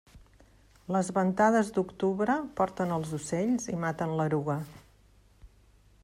[0.95, 4.57] Les ventades d'octubre porten els ocells i maten l'eruga.